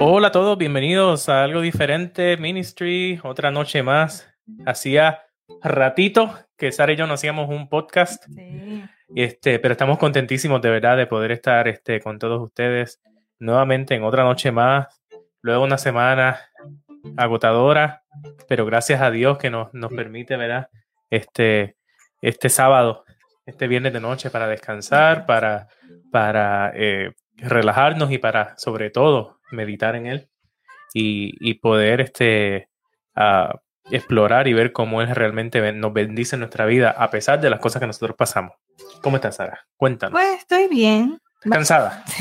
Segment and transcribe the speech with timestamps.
[0.00, 4.32] Hola a todos, bienvenidos a algo diferente, Ministry, otra noche más.
[4.64, 5.22] Hacía
[5.60, 8.24] ratito que Sara y yo no hacíamos un podcast,
[9.16, 13.00] este, pero estamos contentísimos de verdad de poder estar este, con todos ustedes
[13.40, 14.86] nuevamente en otra noche más,
[15.42, 16.38] luego una semana
[17.16, 18.04] agotadora,
[18.46, 20.68] pero gracias a Dios que nos, nos permite, ¿verdad?
[21.10, 21.74] Este,
[22.22, 23.04] este sábado,
[23.46, 25.66] este viernes de noche para descansar, para,
[26.12, 30.28] para eh, relajarnos y para, sobre todo, meditar en él
[30.94, 32.68] y, poder este,
[33.14, 33.54] ah,
[33.90, 37.60] explorar y ver cómo él realmente nos bendice en nuestra vida a pesar de las
[37.60, 38.52] cosas que nosotros pasamos.
[39.02, 39.66] ¿Cómo estás, Sara?
[39.76, 40.12] Cuéntanos.
[40.12, 41.20] Pues estoy bien.
[41.40, 42.04] ¿Cansada?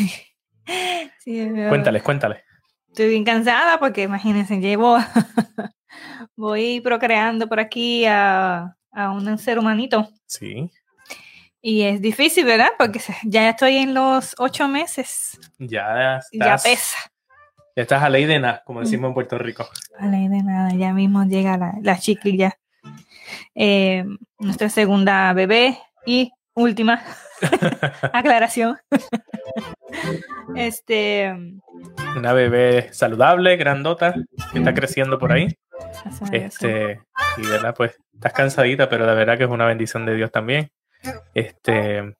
[1.20, 1.50] Sí.
[1.70, 2.42] cuéntales, cuéntales.
[2.90, 4.98] Estoy bien cansada porque imagínense, llevo,
[6.36, 10.10] voy procreando por aquí a, a un ser humanito.
[10.26, 10.70] Sí.
[11.62, 12.72] Y es difícil, ¿verdad?
[12.78, 15.38] Porque ya estoy en los ocho meses.
[15.60, 16.98] Ya estás, Ya pesa.
[17.78, 19.70] Ya estás a ley de nada, como decimos en Puerto Rico.
[20.00, 22.58] A ley de nada, ya mismo llega la, la chiquilla.
[23.54, 24.04] Eh,
[24.40, 27.04] nuestra segunda bebé y última
[28.14, 28.80] aclaración.
[30.56, 31.32] este.
[32.16, 34.16] Una bebé saludable, grandota,
[34.52, 35.56] que está creciendo por ahí.
[36.32, 37.00] Este,
[37.38, 40.72] y verdad, pues estás cansadita, pero la verdad que es una bendición de Dios también.
[41.36, 42.16] Este,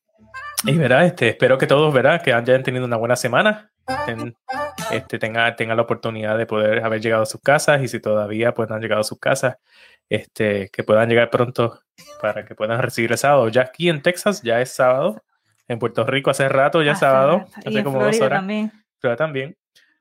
[0.66, 3.72] y verá, este, espero que todos, verá, que hayan tenido una buena semana.
[4.92, 8.54] Este, tengan tenga la oportunidad de poder haber llegado a sus casas y si todavía
[8.54, 9.58] pues no han llegado a sus casas,
[10.10, 11.82] este, que puedan llegar pronto
[12.22, 13.50] para que puedan recibir el sábado.
[13.50, 15.24] Ya aquí en Texas ya es sábado.
[15.68, 17.46] En Puerto Rico hace rato ya es sábado.
[17.66, 18.40] Hace como dos horas.
[18.40, 18.72] También.
[19.00, 19.58] Pero también.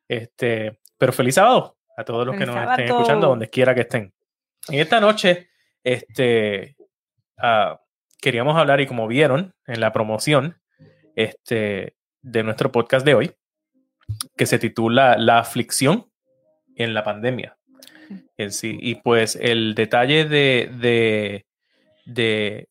[0.08, 4.12] Este, pero feliz sábado a todos los que nos estén escuchando, donde quiera que estén.
[4.68, 5.48] En esta noche,
[5.82, 6.76] este,
[7.38, 7.76] uh,
[8.20, 10.60] queríamos hablar, y como vieron en la promoción
[11.14, 13.34] este, de nuestro podcast de hoy,
[14.36, 16.06] que se titula La aflicción
[16.76, 17.56] en la pandemia.
[18.36, 18.78] En sí.
[18.80, 21.46] Y pues el detalle de, de,
[22.04, 22.68] de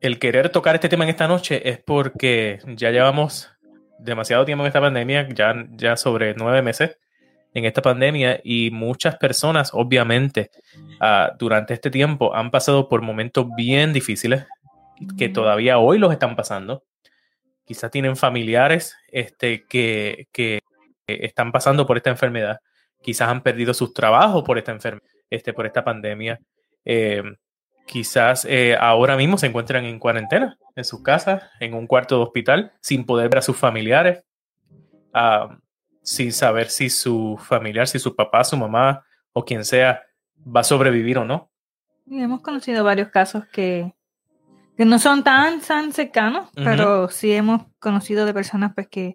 [0.00, 3.50] el querer tocar este tema en esta noche es porque ya llevamos
[3.98, 6.98] demasiado tiempo en esta pandemia, ya, ya sobre nueve meses,
[7.54, 10.50] en esta pandemia y muchas personas, obviamente,
[11.00, 14.46] ah, durante este tiempo han pasado por momentos bien difíciles
[15.18, 16.84] que todavía hoy los están pasando.
[17.72, 20.60] Quizás tienen familiares este, que, que
[21.06, 22.58] están pasando por esta enfermedad.
[23.00, 26.38] Quizás han perdido sus trabajos por esta enfermedad, este, por esta pandemia.
[26.84, 27.22] Eh,
[27.86, 32.24] quizás eh, ahora mismo se encuentran en cuarentena, en sus casas, en un cuarto de
[32.24, 34.22] hospital, sin poder ver a sus familiares.
[36.02, 39.02] Sin saber si su familiar, si su papá, su mamá
[39.32, 40.02] o quien sea
[40.44, 41.50] va a sobrevivir o no.
[42.10, 43.94] hemos conocido varios casos que,
[44.82, 49.14] que no son tan, tan cercanos, pero sí hemos conocido de personas pues, que,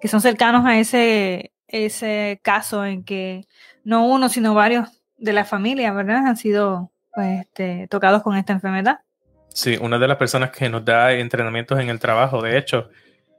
[0.00, 3.44] que son cercanos a ese, ese caso en que
[3.82, 6.24] no uno, sino varios de la familia, ¿verdad?
[6.24, 9.00] Han sido pues, este, tocados con esta enfermedad.
[9.48, 12.88] Sí, una de las personas que nos da entrenamientos en el trabajo, de hecho,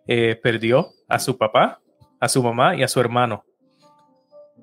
[0.05, 1.79] eh, perdió a su papá
[2.19, 3.45] a su mamá y a su hermano.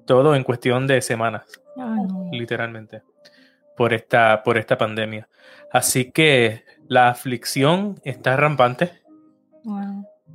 [0.04, 1.46] Todo en cuestión de semanas,
[2.30, 3.00] literalmente,
[3.74, 5.30] por esta, por esta pandemia.
[5.72, 8.92] Así que la aflicción está rampante.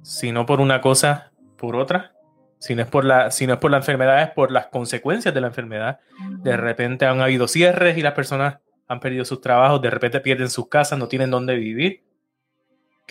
[0.02, 2.14] Si no por una cosa, por otra.
[2.60, 5.34] Si no, es por la, si no es por la enfermedad, es por las consecuencias
[5.34, 6.00] de la enfermedad.
[6.44, 10.50] De repente han habido cierres y las personas han perdido sus trabajos, de repente pierden
[10.50, 12.04] sus casas, no tienen dónde vivir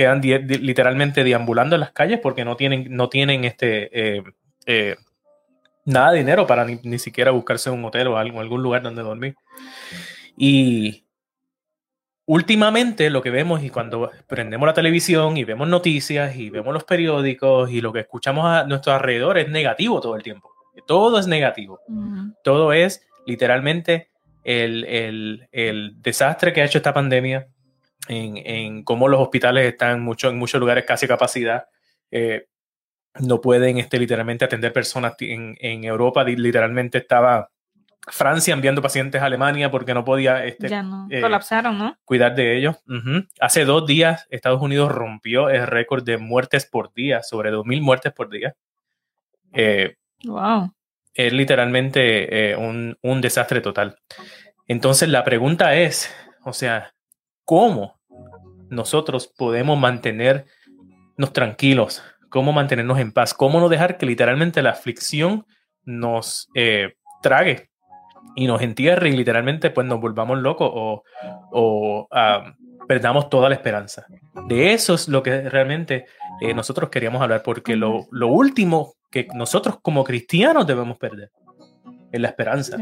[0.00, 4.22] quedan literalmente deambulando en las calles porque no tienen, no tienen este, eh,
[4.64, 4.96] eh,
[5.84, 9.36] nada de dinero para ni, siquiera buscarse un hotel o algo, algún lugar donde dormir.
[10.38, 11.04] Y
[12.26, 16.84] últimamente lo que vemos y cuando prendemos la televisión y vemos noticias y vemos los
[16.84, 20.52] periódicos y lo que escuchamos a nuestro alrededor es negativo todo el tiempo.
[20.86, 21.80] Todo es negativo.
[22.42, 24.08] Todo es literalmente
[24.44, 25.48] el,
[26.00, 27.48] desastre que ha hecho esta pandemia,
[28.08, 31.66] en, cómo los hospitales están mucho, en muchos lugares casi a capacidad.
[32.10, 32.46] Eh,
[33.20, 36.24] no pueden este, literalmente atender personas en, en, Europa.
[36.24, 37.50] Literalmente estaba
[38.08, 40.68] Francia enviando pacientes a Alemania porque no podía este,
[41.10, 41.96] eh, colapsaron, ¿no?
[42.04, 42.76] cuidar de ellos.
[43.40, 48.12] Hace dos días Estados Unidos rompió el récord de muertes por día, sobre 2.000 muertes
[48.12, 48.54] por día.
[50.24, 50.64] wow.
[50.64, 50.76] Eh,
[51.12, 53.98] es literalmente un, un desastre total.
[54.66, 56.14] Entonces la pregunta es,
[56.44, 56.94] o sea,
[57.44, 58.00] ¿cómo
[58.70, 60.46] nosotros podemos mantenernos
[61.32, 62.02] tranquilos?
[62.30, 63.34] ¿Cómo mantenernos en paz?
[63.34, 65.44] ¿Cómo no dejar que literalmente la aflicción
[65.82, 67.69] nos eh, trague
[68.36, 71.02] y nos entierre y literalmente pues nos volvamos locos o,
[71.52, 72.08] o
[72.86, 74.06] perdamos toda la esperanza?
[74.46, 76.06] De eso es lo que realmente
[76.40, 81.30] eh, nosotros queríamos hablar, porque lo, lo último que nosotros como cristianos debemos perder
[82.12, 82.78] es la esperanza.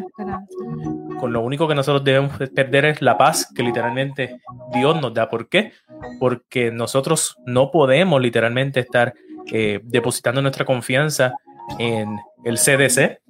[1.18, 4.40] Con lo único que nosotros debemos perder es la paz que literalmente
[4.72, 5.28] Dios nos da.
[5.28, 5.72] ¿Por qué?
[6.18, 9.14] Porque nosotros no podemos literalmente estar
[9.52, 11.34] eh, depositando nuestra confianza
[11.78, 13.20] en el CDC,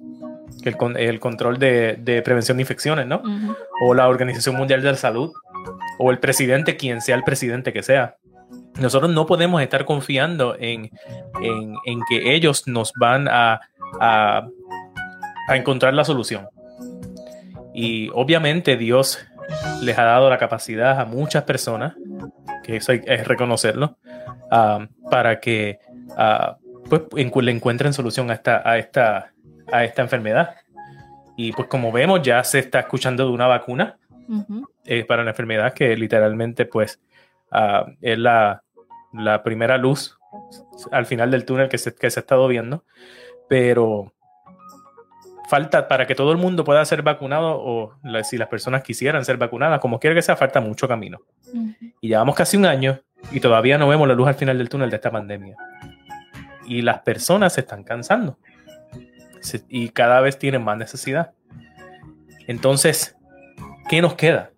[0.63, 3.21] el, el control de, prevención de infecciones, ¿no?
[3.81, 5.31] O la Organización Mundial de la Salud,
[5.97, 8.17] o el presidente, quien sea el presidente que sea.
[8.79, 10.89] Nosotros no podemos estar confiando en,
[11.41, 13.59] en, que ellos nos van a,
[13.99, 14.47] a
[15.49, 16.47] a encontrar la solución.
[17.73, 19.19] Y obviamente Dios
[19.81, 21.95] les ha dado la capacidad a muchas personas,
[22.63, 23.97] que eso es reconocerlo,
[24.51, 25.79] ah, para que
[26.09, 27.01] uh, pues,
[27.43, 29.33] le encuentren solución a esta, a, esta,
[29.71, 30.55] a esta enfermedad.
[31.35, 33.97] Y pues como vemos, ya se está escuchando de una vacuna
[34.85, 36.99] eh, para la enfermedad que literalmente pues
[37.51, 38.63] ah, es la,
[39.13, 40.19] la, primera luz
[40.91, 42.83] al final del túnel que se, que se ha estado viendo.
[43.47, 44.13] Pero
[45.49, 49.37] falta para que todo el mundo pueda ser vacunado o si las personas quisieran ser
[49.37, 51.21] vacunadas, como quiera que sea, falta mucho camino.
[52.01, 52.99] Y llevamos casi un año
[53.31, 55.55] y todavía no vemos la luz al final del túnel de esta pandemia.
[56.65, 58.37] Y las personas se están cansando
[59.69, 61.31] y cada vez tienen más necesidad.
[62.47, 63.15] Entonces,
[63.89, 64.51] ¿qué nos queda?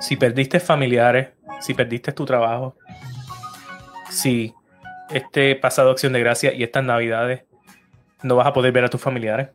[0.00, 1.28] Si perdiste familiares,
[1.60, 2.76] si perdiste tu trabajo,
[4.10, 4.54] si
[5.10, 7.44] este pasado Acción de Gracia y estas Navidades
[8.22, 9.48] no vas a poder ver a tus familiares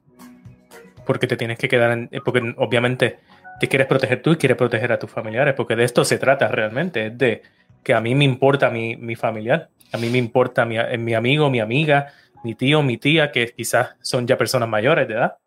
[1.05, 3.19] porque te tienes que quedar en, porque obviamente
[3.59, 6.47] te quieres proteger tú y quieres proteger a tus familiares, porque de esto se trata
[6.49, 7.41] realmente, es de
[7.83, 11.49] que a mí me importa mi, mi familiar, a mí me importa mi, mi, amigo,
[11.49, 12.07] mi amiga,
[12.45, 15.37] mi tío, mi tía, que quizás son ya personas mayores de edad.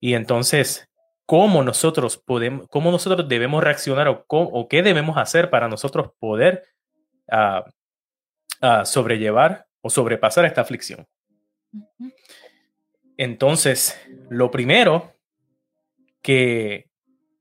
[0.00, 0.86] Y entonces,
[1.24, 6.64] ¿cómo nosotros podemos, cómo nosotros debemos reaccionar o, o qué debemos hacer para nosotros poder
[7.32, 7.60] uh,
[8.66, 11.06] uh, sobrellevar o sobrepasar esta aflicción?
[13.16, 15.14] Entonces, lo primero
[16.20, 16.90] que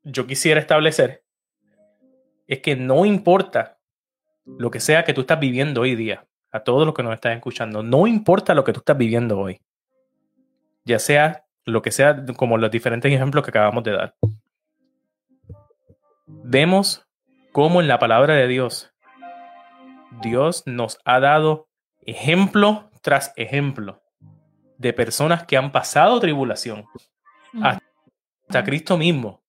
[0.03, 1.25] yo quisiera establecer
[2.48, 3.77] es que no importa
[4.46, 7.34] lo que sea que tú estás viviendo hoy día, a todos los que nos están
[7.34, 9.62] escuchando, no importa lo que tú estás viviendo hoy,
[10.86, 14.15] ya sea lo que sea, como los diferentes ejemplos que acabamos de dar.
[16.25, 17.08] Vemos
[17.51, 18.91] cómo en la palabra de Dios,
[20.22, 21.68] Dios nos ha dado
[22.01, 24.01] ejemplo tras ejemplo
[24.77, 26.86] de personas que han pasado tribulación
[27.62, 29.44] hasta Cristo mismo.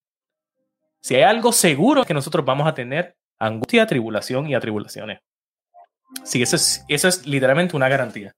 [1.01, 5.21] Si hay algo seguro que nosotros vamos a tener, angustia, tribulación y atribulaciones.
[6.25, 8.35] Sí, eso es, eso es literalmente una garantía.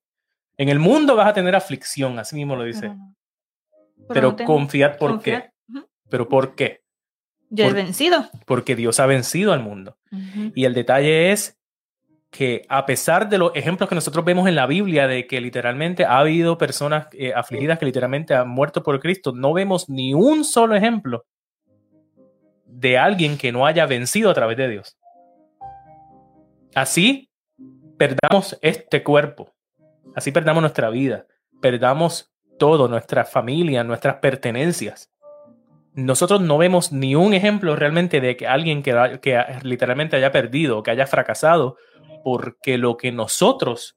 [0.57, 2.93] En el mundo vas a tener aflicción, así mismo lo dice.
[4.09, 5.51] Pero, confiar por qué.
[6.09, 6.83] Pero ¿por qué?
[7.51, 8.29] Ya he vencido.
[8.47, 9.97] Porque Dios ha vencido al mundo.
[10.55, 11.59] Y el detalle es
[12.31, 16.07] que a pesar de los ejemplos que nosotros vemos en la Biblia de que literalmente
[16.07, 20.43] ha habido personas eh, afligidas que literalmente han muerto por Cristo, no vemos ni un
[20.43, 21.27] solo ejemplo
[22.65, 24.97] de alguien que no haya vencido a través de Dios.
[26.75, 27.29] Así
[28.03, 29.55] perdamos este cuerpo,
[30.17, 31.27] así perdamos nuestra vida,
[31.61, 35.13] perdamos todo, nuestra familia, nuestras pertenencias.
[35.95, 40.91] Nosotros no vemos ni un ejemplo realmente de que alguien que, literalmente haya perdido, que
[40.91, 41.77] haya fracasado
[42.25, 43.97] porque lo que nosotros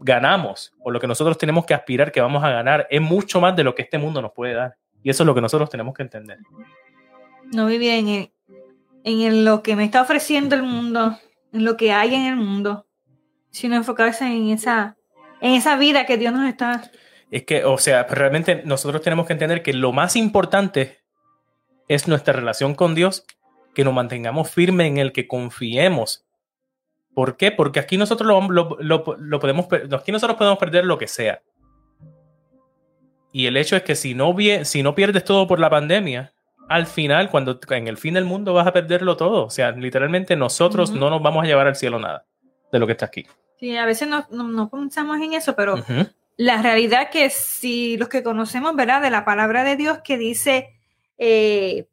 [0.00, 3.54] ganamos o lo que nosotros tenemos que aspirar que vamos a ganar es mucho más
[3.54, 4.76] de lo que este mundo nos puede dar.
[5.02, 6.38] Y eso es lo que nosotros tenemos que entender.
[7.52, 8.32] No vivir en,
[9.04, 11.18] en lo que me está ofreciendo el mundo,
[11.52, 12.86] en lo que hay en el mundo,
[13.50, 14.96] sino enfocarse en esa,
[15.40, 16.90] en esa vida que Dios nos está.
[17.30, 20.98] Es que, o sea, realmente nosotros tenemos que entender que lo más importante
[21.88, 23.24] es nuestra relación con Dios,
[23.74, 26.26] que nos mantengamos firmes en el que confiemos.
[27.14, 27.50] ¿Por qué?
[27.50, 31.42] Porque aquí nosotros lo, lo, podemos, aquí nosotros podemos perder lo que sea.
[33.32, 36.32] Y el hecho es que si no, si no pierdes todo por la pandemia,
[36.68, 39.44] al final, cuando en el fin del mundo vas a perderlo todo.
[39.44, 42.24] O sea, literalmente nosotros no nos vamos a llevar al cielo nada
[42.70, 43.26] de lo que está aquí.
[43.58, 45.84] Sí, a veces no, no, pensamos en eso, pero
[46.36, 49.02] la realidad que si los que conocemos, ¿verdad?
[49.02, 50.78] De la palabra de Dios que dice
[51.18, 51.88] eh,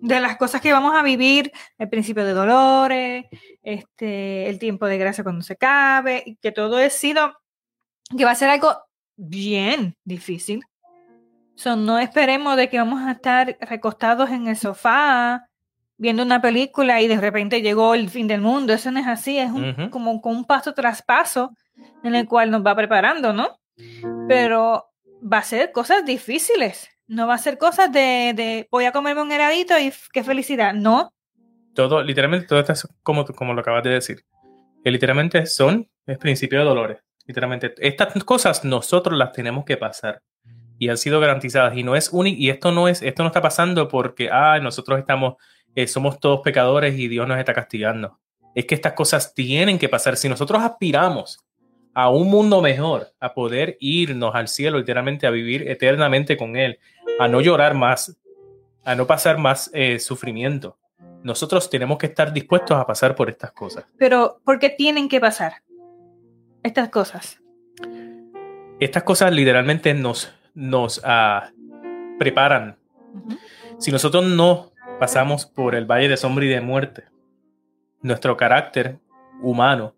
[0.00, 3.26] de las cosas que vamos a vivir, el principio de dolores,
[3.62, 7.38] este, el tiempo de gracia cuando se cabe, que todo es sido,
[8.16, 8.74] que va a ser algo
[9.16, 10.64] bien difícil,
[11.64, 15.48] no esperemos de que vamos a estar recostados en el sofá
[16.02, 18.72] viendo una película y de repente llegó el fin del mundo.
[18.72, 19.50] Eso no es así, es
[19.90, 21.56] como con un paso tras paso
[22.02, 23.56] en el cual nos va preparando, ¿no?
[24.26, 24.86] Pero
[25.22, 26.88] va a ser cosas difíciles.
[27.06, 30.74] No va a ser cosas de, voy a comerme un heladito y qué felicidad.
[30.74, 31.14] No.
[31.72, 34.24] Todo, literalmente, todo esto es como, como lo acabas de decir.
[34.82, 36.98] Que literalmente son el principio de dolores.
[37.26, 40.20] Literalmente, estas cosas nosotros las tenemos que pasar
[40.80, 43.40] y han sido garantizadas y no es único y esto no es esto no está
[43.40, 45.36] pasando porque ah, nosotros estamos
[45.74, 48.18] eh, somos todos pecadores y Dios nos está castigando.
[48.54, 50.16] Es que estas cosas tienen que pasar.
[50.16, 51.44] Si nosotros aspiramos
[51.94, 56.78] a un mundo mejor, a poder irnos al cielo, literalmente a vivir eternamente con Él,
[57.18, 58.16] a no llorar más,
[58.84, 60.78] a no pasar más eh, sufrimiento,
[61.22, 63.84] nosotros tenemos que estar dispuestos a pasar por estas cosas.
[63.96, 65.62] Pero, ¿por qué tienen que pasar
[66.62, 67.38] estas cosas?
[68.80, 71.50] Estas cosas literalmente nos nos ah,
[72.18, 72.76] preparan.
[73.78, 74.71] Si nosotros no
[75.02, 77.06] pasamos por el valle de sombra y de muerte,
[78.02, 79.00] nuestro carácter
[79.42, 79.96] humano,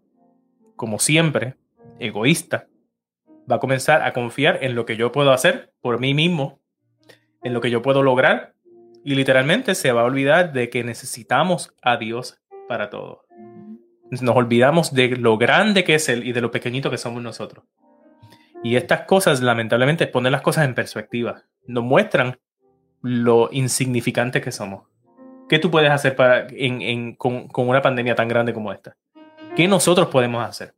[0.77, 1.57] como siempre,
[1.99, 2.69] egoísta,
[3.51, 6.59] va a comenzar a confiar en lo que yo puedo hacer por mí mismo,
[7.43, 8.55] en lo que yo puedo lograr,
[9.05, 13.27] y literalmente se va a olvidar de que necesitamos a Dios para todo.
[14.11, 17.67] Nos olvidamos de lo grande que es Él y de lo pequeñito que somos nosotros.
[18.63, 21.43] Y estas cosas, lamentablemente, ponen las cosas en perspectiva.
[21.67, 22.39] Nos muestran
[23.03, 24.94] lo insignificante que somos.
[25.49, 26.47] ¿Qué tú puedes hacer para,
[27.19, 28.97] con, una pandemia tan grande como esta?
[29.57, 30.75] ¿Qué nosotros podemos hacer?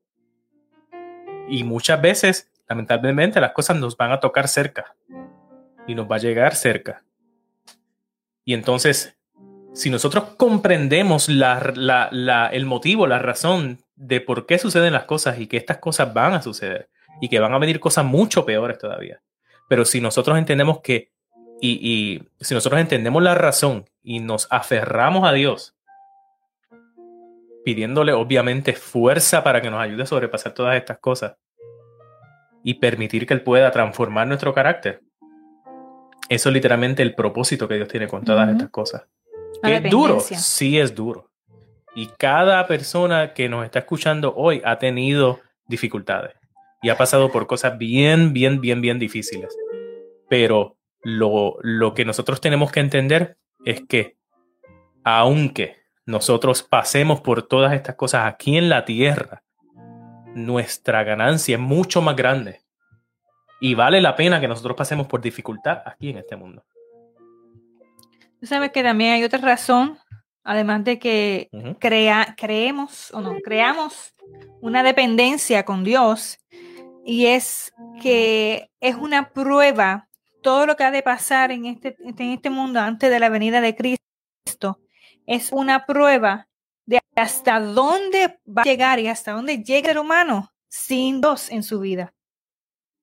[1.48, 4.96] Y muchas veces, lamentablemente, las cosas nos van a tocar cerca.
[5.86, 7.04] Y nos va a llegar cerca.
[8.44, 9.16] Y entonces,
[9.72, 15.56] si nosotros comprendemos el motivo, la razón de por qué suceden las cosas y que
[15.56, 16.88] estas cosas van a suceder,
[17.20, 19.20] y que van a venir cosas mucho peores todavía.
[19.68, 21.12] Pero si nosotros entendemos que,
[21.60, 25.74] y, si nosotros entendemos la razón y nos aferramos a Dios,
[27.64, 31.34] pidiéndole obviamente fuerza para que nos ayude a sobrepasar todas estas cosas
[32.62, 35.02] y permitir que Él pueda transformar nuestro carácter.
[36.28, 39.02] Eso es literalmente el propósito que Dios tiene con todas estas cosas.
[39.64, 40.20] ¿Es duro?
[40.20, 41.28] Sí es duro.
[41.96, 46.36] Y cada persona que nos está escuchando hoy ha tenido dificultades
[46.80, 49.56] y ha pasado por cosas bien, bien, bien, bien difíciles.
[50.28, 53.36] Pero lo, lo que nosotros tenemos que entender
[53.66, 54.16] es que
[55.04, 59.42] aunque nosotros pasemos por todas estas cosas aquí en la tierra,
[60.34, 62.60] nuestra ganancia es mucho más grande.
[63.60, 66.64] Y vale la pena que nosotros pasemos por dificultad aquí en este mundo.
[68.40, 69.98] Tú sabes que también hay otra razón,
[70.44, 71.48] además de que
[71.80, 74.14] crea, creemos o no, creamos
[74.60, 76.38] una dependencia con Dios,
[77.04, 80.05] y es que es una prueba
[80.46, 83.60] todo lo que ha de pasar en este, en este mundo antes de la venida
[83.60, 84.78] de Cristo
[85.26, 86.46] es una prueba
[86.84, 91.64] de hasta dónde va a llegar y hasta dónde llega el humano sin Dios en
[91.64, 92.14] su vida.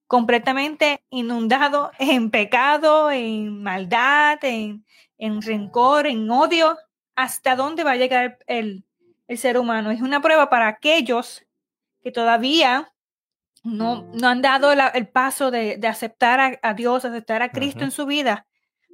[0.07, 4.85] Completamente inundado en pecado, en maldad, en,
[5.17, 6.77] en rencor, en odio.
[7.13, 8.85] ¿Hasta dónde va a llegar el,
[9.27, 9.91] el ser humano?
[9.91, 11.45] Es una prueba para aquellos
[12.01, 12.92] que todavía
[13.63, 18.05] no, no han dado el paso de, aceptar a, Dios, aceptar a Cristo en su
[18.05, 18.45] vida,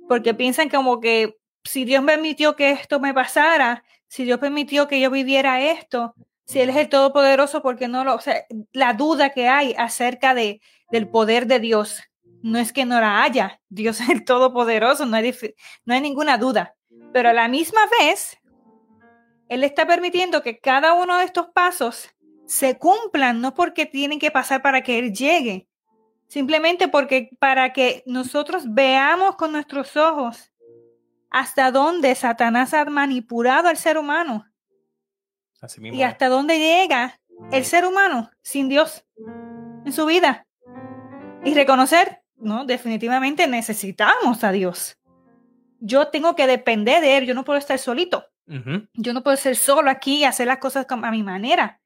[0.08, 5.00] porque piensan como que si Dios permitió que esto me pasara, si Dios permitió que
[5.00, 6.14] yo viviera esto,
[6.46, 10.34] si Él es el Todopoderoso, porque no lo, o sea, la duda que hay acerca
[10.34, 10.62] de,
[10.92, 12.04] del poder de Dios,
[12.42, 15.36] no es que no la haya, Dios es el Todopoderoso, no hay,
[15.86, 16.76] no hay ninguna duda,
[17.12, 18.38] pero a la misma vez,
[19.48, 22.10] Él está permitiendo que cada uno de estos pasos
[22.50, 25.68] se cumplan, no porque tienen que pasar para que Él llegue,
[26.28, 30.52] simplemente porque para que nosotros veamos con nuestros ojos
[31.30, 34.48] hasta dónde Satanás ha manipulado al ser humano
[35.80, 37.20] y hasta dónde llega
[37.52, 39.06] el ser humano sin Dios
[39.86, 40.48] en su vida.
[41.46, 44.98] Y reconocer, no, definitivamente necesitamos a Dios.
[45.80, 48.26] Yo tengo que depender de Él, yo no puedo estar solito.
[48.96, 51.79] Yo no puedo ser solo aquí y hacer las cosas a mi manera.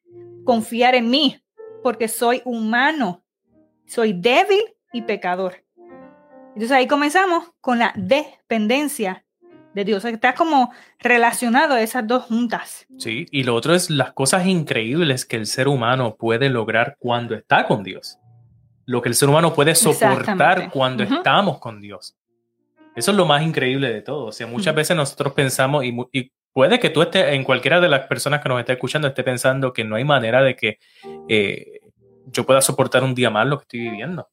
[0.45, 1.41] Confiar en mí,
[1.81, 3.23] porque soy humano,
[3.85, 5.63] soy débil y pecador.
[6.49, 9.25] Entonces ahí comenzamos con la dependencia
[9.73, 10.05] de Dios.
[10.05, 12.85] Está como relacionado a esas dos juntas.
[12.97, 17.35] Sí, y lo otro es las cosas increíbles que el ser humano puede lograr cuando
[17.35, 18.19] está con Dios.
[18.85, 22.15] Lo que el ser humano puede soportar cuando estamos con Dios.
[22.95, 24.25] Eso es lo más increíble de todo.
[24.25, 28.07] O sea, muchas veces nosotros pensamos, y, puede que tú estés, en cualquiera de las
[28.07, 30.77] personas que nos esté escuchando, esté pensando que no hay manera de que
[31.27, 31.81] eh,
[32.27, 34.29] yo pueda soportar un día más lo que estoy viviendo.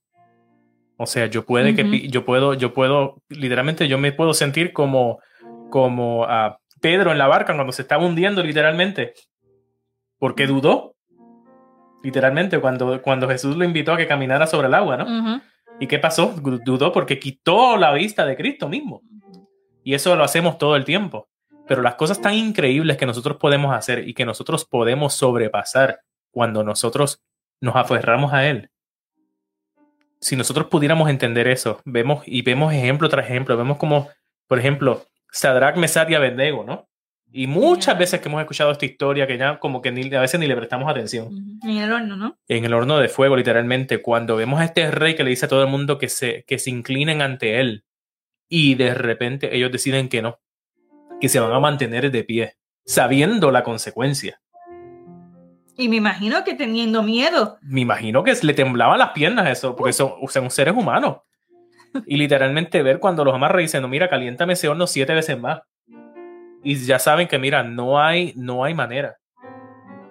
[0.96, 5.18] O sea, yo puede que yo puedo, yo puedo, literalmente yo me puedo sentir como,
[5.70, 9.14] como a Pedro en la barca cuando se estaba hundiendo, literalmente.
[10.18, 10.94] Porque dudó.
[12.02, 15.40] Literalmente, cuando, cuando Jesús lo invitó a que caminara sobre el agua, ¿no?
[15.78, 16.34] ¿Y qué pasó?
[16.64, 19.00] Dudó porque quitó la vista de Cristo mismo.
[19.82, 21.29] Y eso lo hacemos todo el tiempo.
[21.70, 26.00] Pero las cosas tan increíbles que nosotros podemos hacer y que nosotros podemos sobrepasar
[26.32, 27.22] cuando nosotros
[27.60, 28.72] nos aferramos a Él,
[30.20, 34.08] si nosotros pudiéramos entender eso, vemos y vemos ejemplo tras ejemplo, vemos como,
[34.48, 36.88] por ejemplo, Sadrach, Mesach y Abednego, ¿no?
[37.30, 40.40] Y muchas veces que hemos escuchado esta historia que ya como que ni, a veces
[40.40, 41.28] ni le prestamos atención.
[41.62, 42.36] En el horno, ¿no?
[42.48, 45.48] En el horno de fuego, literalmente, cuando vemos a este rey que le dice a
[45.48, 47.84] todo el mundo que se, que se inclinen ante él
[48.48, 50.40] y de repente ellos deciden que no,
[51.20, 54.40] que se van a mantener de pie, sabiendo la consecuencia.
[55.76, 57.58] Y me imagino que teniendo miedo.
[57.62, 61.18] Me imagino que le temblaban las piernas eso, porque son, son seres humanos.
[62.06, 65.62] Y literalmente ver cuando los amarra dicen, no, mira, caliéntame ese horno siete veces más.
[66.62, 69.16] Y ya saben que, mira, no hay, no hay manera.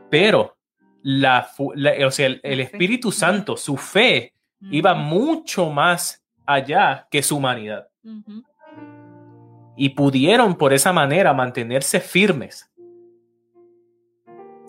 [0.09, 0.57] Pero
[1.03, 4.33] la, o sea, el, Espíritu Santo, su fe,
[4.71, 7.87] iba mucho más allá que su humanidad.
[9.81, 12.69] Y pudieron por esa manera mantenerse firmes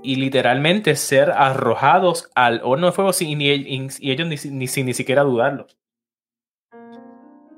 [0.05, 4.95] y literalmente ser arrojados al horno de fuego sin, y, ellos ni, ni, sin ni
[4.95, 5.67] siquiera dudarlo.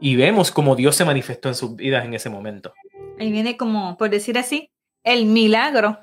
[0.00, 2.72] Y vemos como Dios se manifestó en sus vidas en ese momento.
[3.20, 4.70] Ahí viene como, por decir así,
[5.04, 5.98] el milagro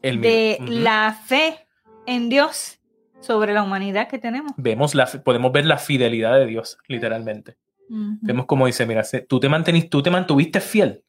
[0.00, 1.66] de la fe
[2.06, 2.78] en Dios
[3.20, 4.52] sobre la humanidad que tenemos.
[4.56, 7.56] Vemos la, podemos ver la fidelidad de Dios, literalmente.
[7.88, 9.48] Vemos como dice, mira, tú te,
[9.88, 11.02] tú te mantuviste fiel.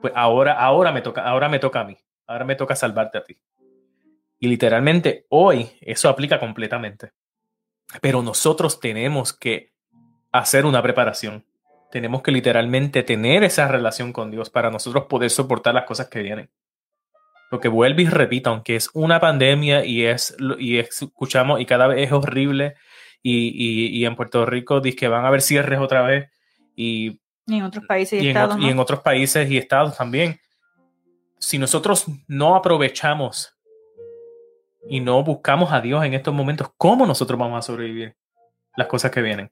[0.00, 3.24] Pues ahora, ahora, me toca, ahora me toca a mí ahora me toca salvarte a
[3.24, 3.38] ti.
[4.38, 7.12] Y literalmente hoy eso aplica completamente.
[8.00, 9.72] Pero nosotros tenemos que
[10.32, 11.46] hacer una preparación.
[11.90, 16.22] Tenemos que literalmente tener esa relación con Dios para nosotros poder soportar las cosas que
[16.22, 16.50] vienen.
[17.50, 22.06] Porque vuelve y repito, aunque es una pandemia y es y escuchamos y cada vez
[22.06, 22.74] es horrible
[23.26, 26.30] y, en Puerto Rico dice que van a haber cierres otra vez
[26.76, 28.58] y, en otros países y, estados.
[28.60, 30.38] y en otros países y estados también
[31.44, 33.56] si nosotros no aprovechamos
[34.88, 38.16] y no buscamos a Dios en estos momentos, ¿cómo nosotros vamos a sobrevivir
[38.76, 39.50] las cosas que vienen?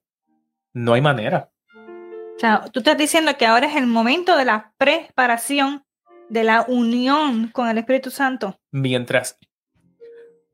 [0.72, 1.50] No hay manera.
[1.74, 5.84] O sea, tú estás diciendo que ahora es el momento de la preparación,
[6.28, 8.58] de la unión con el Espíritu Santo.
[8.70, 9.38] Mientras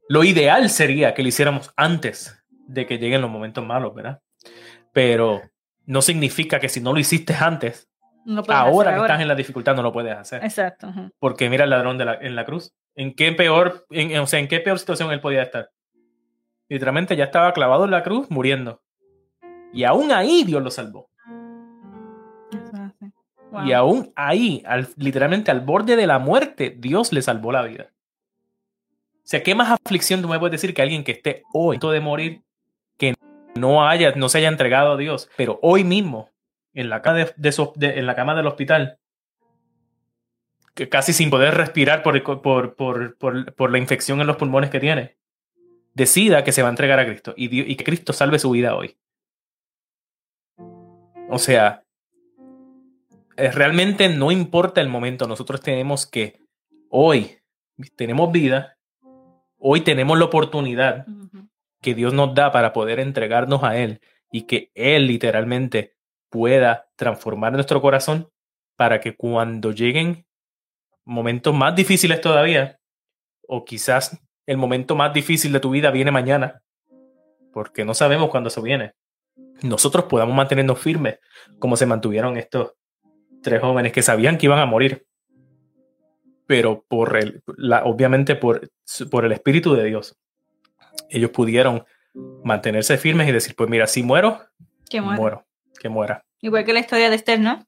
[0.09, 2.38] lo ideal sería que lo hiciéramos antes
[2.69, 4.21] de que lleguen los momentos malos, ¿verdad?
[4.93, 5.41] Pero
[5.87, 7.89] no significa que si no lo hiciste antes,
[8.49, 10.45] ahora que estás en la dificultad no lo puedes hacer.
[10.45, 10.93] Exacto.
[11.19, 12.75] Porque mira el ladrón de la, en la cruz.
[12.95, 15.71] ¿En qué peor, o sea, en qué peor situación él podía estar?
[16.69, 18.83] Literalmente ya estaba clavado en la cruz muriendo.
[19.73, 21.09] Y aún ahí Dios lo salvó.
[23.65, 24.63] Y aún ahí,
[24.97, 27.93] literalmente al borde de la muerte, Dios le salvó la vida.
[29.29, 32.01] O sea, ¿qué más aflicción tú me puedes decir que alguien que esté hoy de
[32.01, 32.43] morir,
[33.59, 36.31] no haya, no se haya entregado a Dios, pero hoy mismo
[36.75, 38.99] en la, cama de, en la cama del hospital,
[40.75, 44.79] que casi sin poder respirar por, por, por, por, la infección en los pulmones que
[44.79, 45.17] tiene,
[45.95, 48.97] decida que se va a entregar a Cristo y, que Cristo salve su vida hoy.
[51.31, 51.83] O sea,
[53.37, 56.41] eh, realmente no importa el momento, nosotros tenemos que
[56.91, 57.39] hoy
[57.97, 58.79] tenemos vida,
[59.59, 61.07] hoy tenemos la oportunidad
[61.81, 65.95] que Dios nos da para poder entregarnos a Él y que Él literalmente
[66.31, 68.31] pueda transformar nuestro corazón
[68.77, 70.27] para que cuando lleguen
[71.05, 72.79] momentos más difíciles todavía,
[73.47, 76.63] o quizás el momento más difícil de tu vida viene mañana,
[77.53, 78.93] porque no sabemos cuándo eso viene,
[79.63, 81.19] nosotros podamos mantenernos firmes
[81.59, 82.75] como se mantuvieron estos
[83.43, 85.07] tres jóvenes que sabían que iban a morir,
[86.47, 87.43] pero por el,
[87.85, 88.71] obviamente por,
[89.11, 90.17] por el Espíritu de Dios,
[91.11, 91.85] ellos pudieron
[92.45, 94.41] mantenerse firmes y decir, pues mira, si muero,
[94.89, 95.47] que muero,
[95.81, 96.25] que muera.
[96.41, 97.67] Igual que la historia de Esther, ¿no?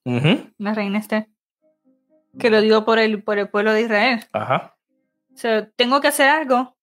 [0.58, 1.28] La reina Esther.
[2.38, 4.20] Que lo dio por el, por el pueblo de Israel.
[4.32, 4.76] Ajá.
[5.34, 6.76] O sea, tengo que hacer algo.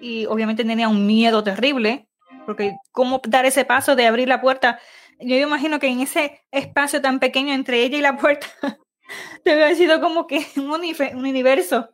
[0.00, 2.08] Y obviamente tenía un miedo terrible.
[2.46, 4.80] Porque cómo dar ese paso de abrir la puerta.
[5.20, 8.46] Yo imagino que en ese espacio tan pequeño entre ella y la puerta
[9.44, 11.90] debe haber sido como que un, universo,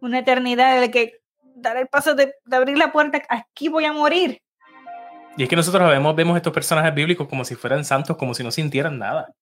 [0.00, 1.19] una eternidad de que
[1.60, 4.42] dar el paso de, abrir la puerta, aquí voy a morir.
[5.36, 8.42] Y es que nosotros vemos, vemos estos personajes bíblicos como si fueran santos, como si
[8.42, 9.32] no sintieran nada.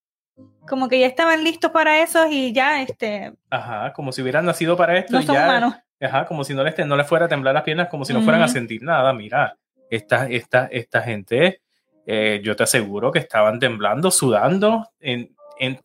[0.67, 3.33] Como que ya estaban listos para eso y ya, este...
[3.49, 5.13] Ajá, como si hubieran nacido para esto.
[5.13, 5.75] No son humanos.
[5.99, 8.21] Ajá, como si no les, no les fuera a temblar las piernas, como si no
[8.21, 9.11] fueran a sentir nada.
[9.11, 9.57] Mira,
[9.89, 11.61] esta, esta, esta gente,
[12.05, 15.79] eh, yo te aseguro que estaban temblando, sudando, en, en,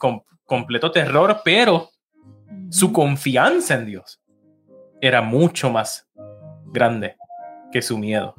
[0.45, 1.91] completo terror, pero
[2.71, 4.21] su confianza en Dios
[5.07, 6.09] era mucho más
[6.67, 7.17] grande
[7.73, 8.35] que su miedo.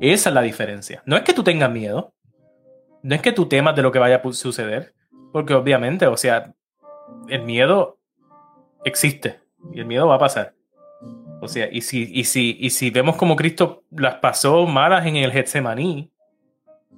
[0.00, 1.02] Esa es la diferencia.
[1.06, 2.14] No es que tú tengas miedo,
[3.02, 4.94] no es que tú temas de lo que vaya a suceder,
[5.32, 6.54] porque obviamente, o sea,
[7.28, 7.98] el miedo
[8.84, 9.40] existe
[9.72, 10.54] y el miedo va a pasar.
[11.40, 15.16] O sea, y si, y si, y si vemos como Cristo las pasó malas en
[15.16, 16.12] el Getsemaní,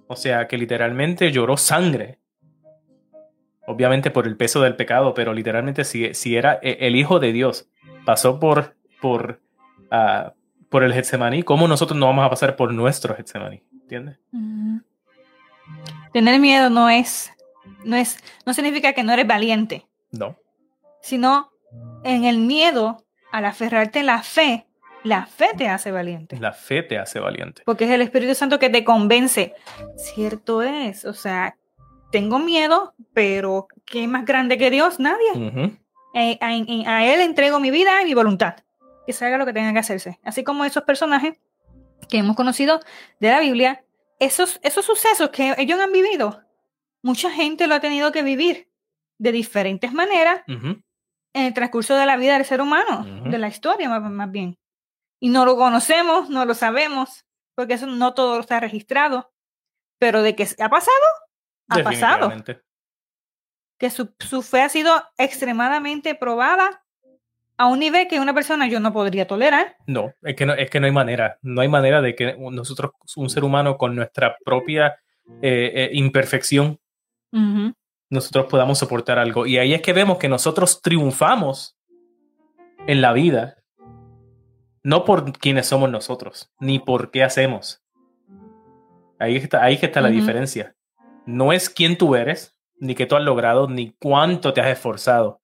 [0.06, 2.18] o sea, que literalmente lloró sangre
[3.66, 7.32] obviamente por el peso del pecado, pero literalmente si, si era e, el Hijo de
[7.32, 7.68] Dios,
[8.04, 9.38] pasó por, por,
[9.92, 10.30] uh,
[10.70, 13.62] por el Getsemaní, ¿cómo nosotros no vamos a pasar por nuestro Getsemaní?
[13.70, 14.18] ¿Entiendes?
[16.14, 17.30] Tener miedo no es,
[17.84, 19.86] no es, no significa que no eres valiente.
[20.10, 20.38] No.
[21.02, 21.52] Sino
[22.02, 24.66] en el miedo, al aferrarte a la fe,
[25.02, 26.38] la fe te hace valiente.
[26.40, 27.60] La fe te hace valiente.
[27.66, 29.52] Porque es el Espíritu Santo que te convence.
[29.98, 31.04] Cierto es.
[31.04, 31.58] O sea,
[32.10, 34.98] tengo miedo, pero ¿qué más grande que Dios?
[34.98, 35.76] Nadie.
[36.14, 38.63] Eh, a, Él entrego mi vida y mi voluntad.
[39.06, 40.18] Que se haga lo que tenga que hacerse.
[40.24, 41.38] Así como esos personajes
[42.08, 42.80] que hemos conocido
[43.20, 43.84] de la Biblia,
[44.18, 46.42] esos, esos sucesos que ellos han vivido,
[47.02, 48.68] mucha gente lo ha tenido que vivir
[49.18, 50.82] de diferentes maneras en
[51.32, 54.58] el transcurso de la vida del ser humano, de la historia más, más, bien.
[55.20, 59.32] Y no lo conocemos, no lo sabemos, porque eso no todo está registrado.
[59.98, 61.06] Pero de que ha pasado,
[61.68, 62.32] ha pasado.
[63.78, 66.83] Que su, su, fe ha sido extremadamente probada
[67.56, 69.76] a un nivel que una persona yo no podría tolerar.
[69.86, 71.38] No, es que no, es que no hay manera.
[71.42, 74.96] No hay manera de que nosotros, un ser humano con nuestra propia
[75.42, 76.78] eh, eh, imperfección,
[78.10, 79.46] nosotros podamos soportar algo.
[79.46, 81.76] Y ahí es que vemos que nosotros triunfamos
[82.86, 83.56] en la vida,
[84.84, 87.82] no por quienes somos nosotros, ni por qué hacemos.
[89.18, 90.76] Ahí está, ahí está la diferencia
[91.26, 95.40] no es quién tú eres, ni qué tú has logrado, ni cuánto te has esforzado,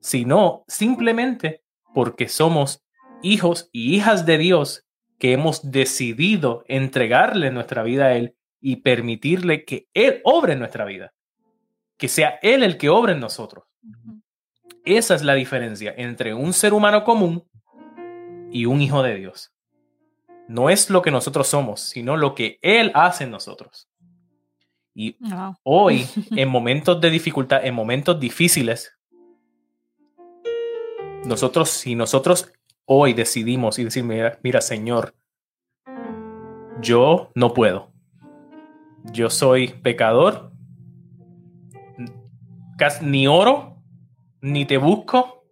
[0.00, 1.62] sino simplemente
[1.94, 2.82] porque somos
[3.22, 4.86] hijos y hijas de Dios
[5.18, 10.84] que hemos decidido entregarle nuestra vida a Él y permitirle que Él obre en nuestra
[10.84, 11.12] vida,
[11.96, 13.64] que sea Él el que obre en nosotros.
[14.84, 17.44] Esa es la diferencia entre un ser humano común
[18.50, 19.52] y un hijo de Dios.
[20.48, 23.88] No es lo que nosotros somos, sino lo que Él hace en nosotros.
[24.94, 25.16] Y
[25.62, 28.98] hoy, en momentos de dificultad, en momentos difíciles,
[31.24, 32.52] nosotros, si nosotros
[32.84, 35.14] hoy decidimos y decir, mira, Señor,
[36.80, 37.92] yo no puedo.
[39.12, 40.52] Yo soy pecador.
[43.02, 43.76] Ni oro,
[44.40, 45.44] ni te busco.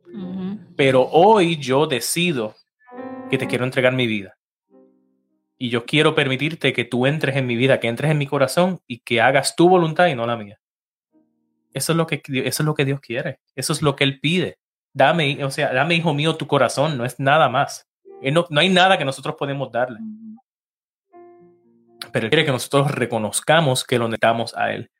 [0.76, 2.54] Pero hoy yo decido
[3.30, 4.38] que te quiero entregar mi vida
[5.58, 8.80] y yo quiero permitirte que tú entres en mi vida, que entres en mi corazón
[8.86, 10.60] y que hagas tu voluntad y no la mía.
[11.74, 13.40] Eso es lo que, eso es lo que Dios quiere.
[13.56, 14.58] Eso es lo que Él pide.
[14.92, 16.96] Dame, o sea, dame, hijo mío, tu corazón.
[16.96, 17.88] No es nada más.
[18.22, 19.98] No, no hay nada que nosotros podemos darle.
[22.12, 24.90] Pero Él quiere que nosotros reconozcamos que lo necesitamos a Él.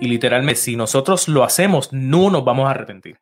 [0.00, 3.20] Y literalmente, si nosotros lo hacemos, no nos vamos a arrepentir.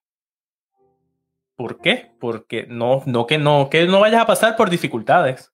[1.56, 2.12] ¿Por qué?
[2.18, 5.52] Porque no, no que no, que no vayas a pasar por dificultades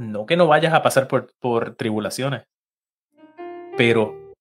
[0.00, 2.46] no que no vayas a pasar por, por tribulaciones,
[3.76, 4.32] pero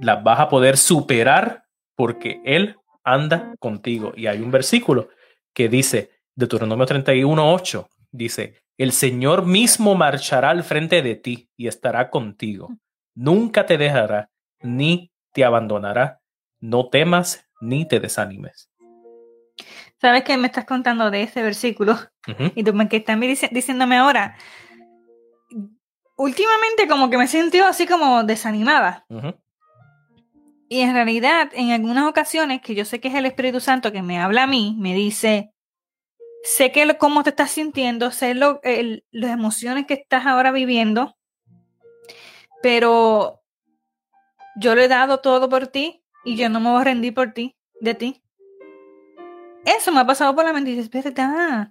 [0.00, 1.64] las vas a poder superar
[1.94, 4.12] porque Él anda contigo.
[4.16, 5.08] Y hay un versículo
[5.52, 11.68] que dice, Deuteronomio 31, 8, dice, el Señor mismo marchará al frente de ti y
[11.68, 12.68] estará contigo.
[13.14, 16.20] Nunca te dejará ni te abandonará.
[16.60, 18.70] No temas ni te desanimes.
[20.00, 21.96] ¿Sabes qué me estás contando de ese versículo?
[22.54, 23.18] Y tú me que estás
[23.50, 24.36] diciéndome ahora,
[26.16, 29.06] últimamente como que me he sentido así como desanimada.
[30.72, 34.00] Y en realidad, en algunas ocasiones, que yo sé que es el Espíritu Santo que
[34.00, 35.52] me habla a mí, me dice,
[36.44, 38.58] sé que cómo te estás sintiendo, sé lo,
[39.10, 41.14] las emociones que estás ahora viviendo,
[42.62, 43.42] pero
[44.56, 47.34] yo le he dado todo por ti y yo no me voy a rendir por
[47.34, 48.22] ti, de ti.
[49.66, 51.68] Eso me ha pasado por la mente y dices, verdad.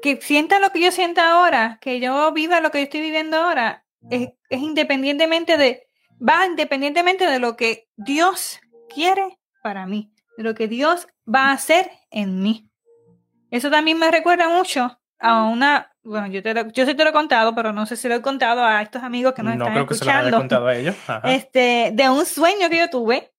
[0.00, 3.36] Que sienta lo que yo siento ahora, que yo viva lo que yo estoy viviendo
[3.36, 5.85] ahora, es independientemente de
[6.20, 11.52] va independientemente de lo que Dios quiere para mí, de lo que Dios va a
[11.52, 12.68] hacer en mí.
[13.50, 17.10] Eso también me recuerda mucho a una, bueno, yo, te lo, yo sí te lo
[17.10, 19.64] he contado, pero no sé si lo he contado a estos amigos que nos no
[19.64, 20.20] están creo escuchando.
[20.20, 20.96] Que se lo contado a ellos.
[21.24, 23.32] Este, de un sueño que yo tuve,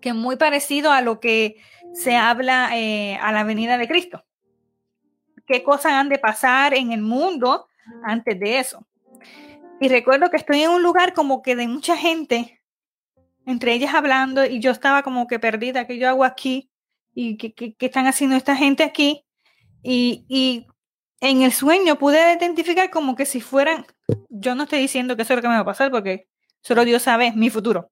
[0.00, 1.56] que es muy parecido a lo que
[1.94, 4.24] se habla eh, a la venida de Cristo.
[5.46, 7.66] ¿Qué cosas han de pasar en el mundo
[8.04, 8.86] antes de eso?
[9.80, 12.62] Y recuerdo que estoy en un lugar como que de mucha gente,
[13.46, 16.70] entre ellas hablando, y yo estaba como que perdida, ¿qué yo hago aquí?
[17.14, 19.24] ¿Y qué, qué, están haciendo esta gente aquí?
[19.82, 20.66] Y, y,
[21.20, 23.86] en el sueño pude identificar como que si fueran,
[24.28, 26.28] yo no estoy diciendo que eso es lo que me va a pasar, porque
[26.60, 27.90] solo Dios sabe mi futuro.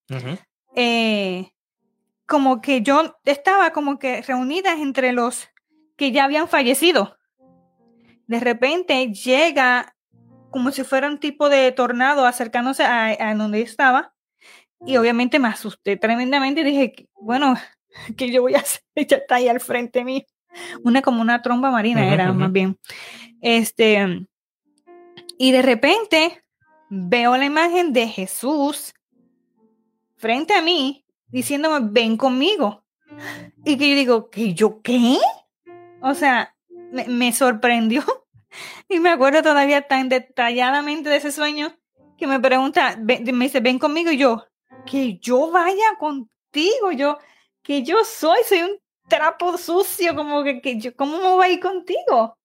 [0.75, 1.51] Eh,
[2.27, 5.49] como que yo estaba como que reunida entre los
[5.97, 7.17] que ya habían fallecido.
[8.27, 9.95] De repente llega
[10.53, 14.15] como si fuera un tipo de tornado acercándose a, donde estaba.
[14.87, 17.57] Y obviamente me asusté tremendamente y dije, bueno,
[18.17, 18.83] ¿qué yo voy a hacer?
[18.95, 20.23] Ella está ahí al frente mío.
[20.85, 22.79] Una como una tromba marina era más bien.
[23.41, 24.27] Este,
[25.39, 26.45] y de repente
[26.91, 28.93] veo la imagen de Jesús
[30.17, 32.85] frente a mí diciéndome, ven conmigo.
[33.65, 35.17] Y que yo digo, ¿que yo qué?
[36.03, 36.55] O sea,
[37.09, 38.05] me sorprendió
[38.93, 41.75] y me acuerdo todavía tan detalladamente de ese sueño
[42.19, 44.47] que me pregunta, me dice, ven conmigo y yo,
[44.87, 47.19] que yo vaya contigo, yo,
[47.63, 48.79] que yo soy, soy un
[49.09, 52.39] trapo sucio, como que, que yo, ¿cómo me voy a ir contigo?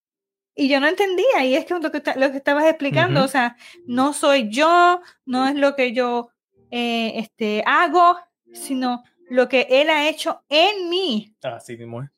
[0.55, 3.55] Y yo no entendía, y es que lo que, lo que estabas explicando, o sea,
[3.85, 6.29] no soy yo, no es lo que yo
[6.71, 8.17] eh, este, hago,
[8.53, 11.35] sino lo que Él ha hecho en mí.
[11.43, 12.09] Así mismo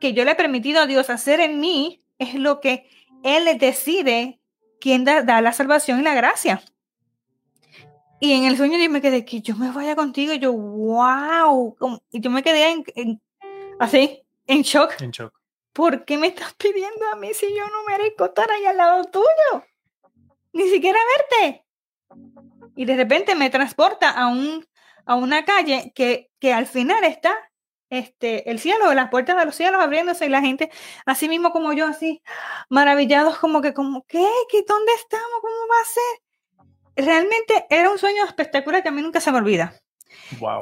[0.00, 2.88] Que yo le he permitido a Dios hacer en mí, es lo que
[3.26, 4.40] Él decide
[4.80, 6.62] quién da, la salvación y la gracia.
[8.20, 11.76] Y en el sueño yo me quedé que yo me vaya contigo y yo, wow,
[12.12, 13.20] y yo me quedé en,
[13.80, 15.00] así, en shock.
[15.00, 15.34] En shock.
[15.72, 19.04] ¿Por qué me estás pidiendo a mí si yo no merezco estar ahí al lado
[19.04, 19.64] tuyo?
[20.52, 21.66] Ni siquiera verte.
[22.76, 24.64] Y de repente me transporta a, un,
[25.04, 27.36] a una calle que, que al final está
[27.90, 30.70] este, el cielo, las puertas de los cielos abriéndose y la gente,
[31.04, 32.22] así mismo como yo, así,
[32.68, 34.26] maravillados, como que, como, ¿qué?
[34.50, 34.64] ¿Qué?
[34.66, 35.40] ¿Dónde estamos?
[35.40, 37.06] ¿Cómo va a ser?
[37.06, 39.74] Realmente era un sueño espectacular que a mí nunca se me olvida.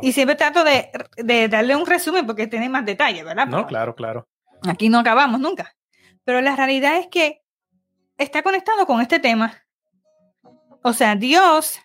[0.02, 3.46] Y siempre trato de, de darle un resumen porque tiene más detalles, ¿verdad?
[3.46, 4.28] No, claro, claro.
[4.66, 5.76] Aquí no acabamos nunca.
[6.24, 7.42] Pero la realidad es que
[8.18, 9.62] está conectado con este tema.
[10.82, 11.80] O sea, Dios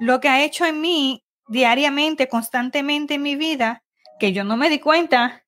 [0.00, 3.82] lo que ha hecho en mí diariamente, constantemente en mi vida,
[4.20, 5.44] que yo no me di cuenta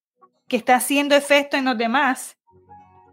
[0.48, 2.36] que está haciendo efecto en los demás,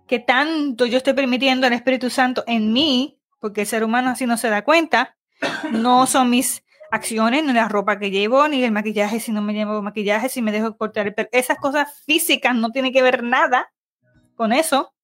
[0.07, 4.25] que tanto yo estoy permitiendo al Espíritu Santo en mí, porque el ser humano así
[4.25, 5.15] no se da cuenta,
[5.71, 9.53] no son mis acciones, ni la ropa que llevo, ni el maquillaje, si no me
[9.53, 11.29] llevo maquillaje, si me dejo cortar el pelo.
[11.31, 13.71] Esas cosas físicas no tienen que ver nada
[14.33, 14.95] con eso,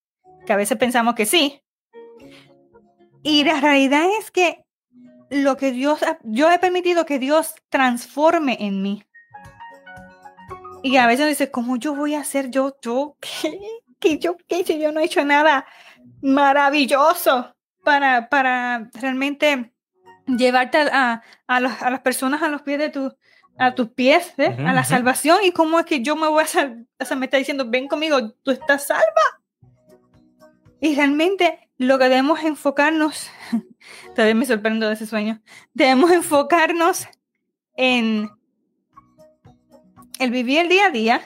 [0.47, 1.61] que a veces pensamos que sí.
[3.21, 4.64] Y la realidad es que
[5.29, 9.03] lo que Dios, yo he permitido que Dios transforme en mí.
[10.83, 13.59] Y a veces dice, ¿cómo yo voy a hacer yo, yo, qué?
[13.99, 14.63] ¿Qué yo, qué?
[14.63, 15.65] Si yo no he hecho nada
[16.21, 19.73] maravilloso para, para realmente
[20.27, 23.15] llevarte a, a, las personas a los pies de tu,
[23.57, 24.55] a tus pies, ¿eh?
[24.59, 25.39] a la salvación.
[25.43, 26.85] ¿Y cómo es que yo me voy a salvar?
[26.99, 29.41] O sea, me está diciendo, ven conmigo, tú estás salva.
[30.79, 33.29] Y realmente lo que debemos enfocarnos
[34.15, 35.41] Todavía me sorprendo de ese sueño.
[35.73, 37.07] Debemos enfocarnos
[37.75, 38.29] en
[40.19, 41.21] el vivir el día a día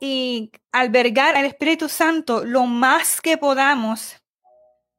[0.00, 4.16] y albergar al Espíritu Santo lo más que podamos,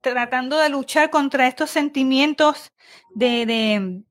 [0.01, 2.71] tratando de luchar contra estos sentimientos
[3.13, 4.03] de,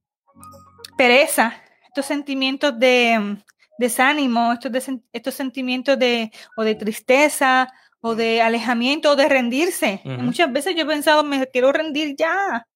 [0.96, 3.38] pereza, estos sentimientos de
[3.78, 4.70] desánimo, estos,
[5.12, 7.72] estos sentimientos de, o de tristeza
[8.06, 10.02] o de alejamiento o de rendirse.
[10.04, 12.66] Muchas veces yo he pensado, me quiero rendir ya,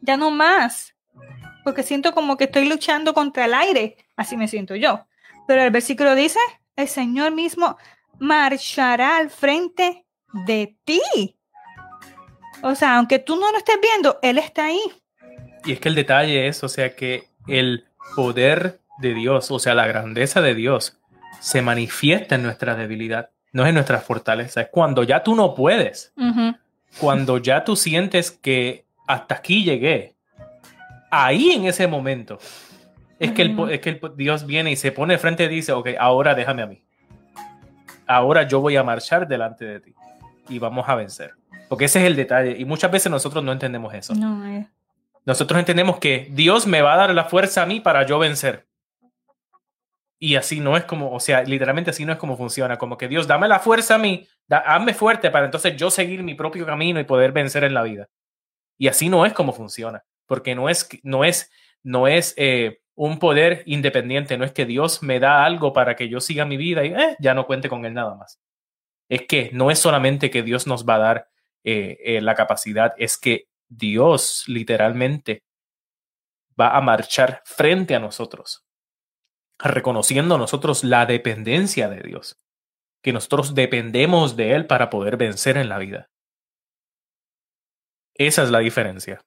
[0.00, 0.94] ya no más,
[1.62, 5.06] porque siento como que estoy luchando contra el aire, así me siento yo.
[5.46, 6.38] Pero el versículo dice,
[6.74, 7.76] el Señor mismo
[8.18, 10.06] marchará al frente
[10.46, 11.36] de ti.
[12.62, 14.80] O sea, aunque tú no lo estés viendo, Él está ahí.
[15.66, 17.84] Y es que el detalle es, o sea, que el
[18.16, 20.98] poder de Dios, o sea, la grandeza de Dios,
[21.40, 24.62] se manifiesta en nuestra debilidad, no es en nuestra fortaleza.
[24.62, 26.12] Es cuando ya tú no puedes,
[26.98, 30.14] cuando ya tú sientes que hasta aquí llegué,
[31.10, 32.38] ahí en ese momento
[33.18, 36.34] es, que el, es que Dios viene y se pone frente y dice, ok, ahora
[36.34, 36.82] déjame a mí.
[38.06, 39.94] Ahora yo voy a marchar delante de ti
[40.48, 41.32] y vamos a vencer.
[41.68, 42.56] Porque ese es el detalle.
[42.58, 44.14] Y muchas veces nosotros no entendemos eso.
[44.14, 44.66] No, eh.
[45.24, 48.66] Nosotros entendemos que Dios me va a dar la fuerza a mí para yo vencer.
[50.24, 52.78] Y así no es como, o sea, literalmente así no es como funciona.
[52.78, 56.36] Como que Dios, dame la fuerza a mí, hazme fuerte para entonces yo seguir mi
[56.36, 58.08] propio camino y poder vencer en la vida.
[58.78, 60.04] Y así no es como funciona.
[60.26, 61.50] Porque no es, no es,
[61.82, 64.38] no es eh, un poder independiente.
[64.38, 67.16] No es que Dios me da algo para que yo siga mi vida y eh,
[67.18, 68.38] ya no cuente con él nada más.
[69.08, 71.28] Es que no es solamente que Dios nos va a dar
[71.64, 75.42] eh, la capacidad, es que Dios literalmente
[76.58, 78.64] va a marchar frente a nosotros,
[79.70, 82.40] reconociendo nosotros la dependencia de Dios,
[83.02, 86.10] que nosotros dependemos de Él para poder vencer en la vida.
[88.14, 89.24] Esa es la diferencia.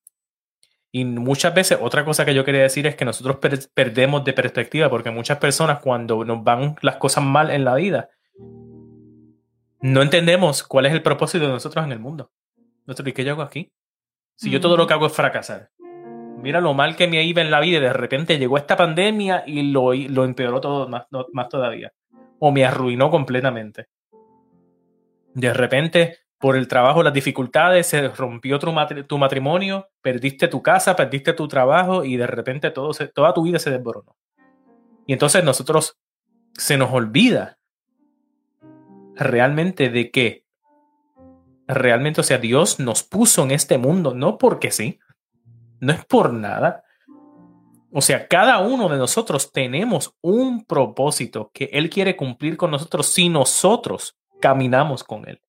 [0.92, 3.38] Y muchas veces, otra cosa que yo quería decir es que nosotros
[3.74, 8.10] perdemos de perspectiva, porque muchas personas cuando nos van las cosas mal en la vida,
[9.82, 12.32] no entendemos cuál es el propósito de nosotros en el mundo.
[12.88, 13.72] ¿y qué yo hago aquí?
[14.36, 15.70] Si yo todo lo que hago es fracasar.
[16.42, 19.44] Mira lo mal que me iba en la vida y de repente llegó esta pandemia
[19.48, 21.92] y lo, lo empeoró todo más, más todavía.
[22.40, 23.88] O me arruinó completamente.
[25.34, 28.72] De repente, por el trabajo, las dificultades, se rompió tu,
[29.08, 33.60] tu matrimonio, perdiste tu casa, perdiste tu trabajo y de repente todo toda tu vida
[33.60, 34.16] se desboronó.
[35.08, 35.98] Y entonces nosotros
[36.54, 37.58] se nos olvida
[39.16, 40.46] realmente de que
[41.68, 45.00] realmente, o sea, Dios nos puso en este mundo, no porque sí,
[45.86, 46.84] no es por nada.
[47.92, 53.08] O sea, cada uno de nosotros tenemos un propósito que Él quiere cumplir con nosotros
[53.08, 55.40] si nosotros caminamos con Él.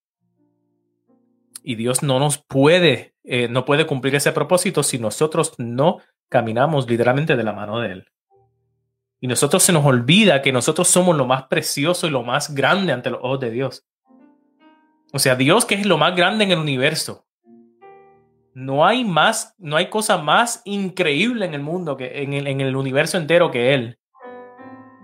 [1.62, 6.88] Y Dios no nos puede, eh, no puede cumplir ese propósito si nosotros no caminamos
[6.88, 8.07] literalmente de la mano de Él.
[9.18, 12.92] Y nosotros se nos olvida que nosotros somos lo más precioso y lo más grande
[12.92, 13.85] ante los ojos de Dios.
[15.12, 17.25] O sea, Dios que es lo más grande en el universo.
[18.57, 22.62] No hay más, no hay cosa más increíble en el mundo, que en el, en
[22.62, 23.99] el universo entero que Él.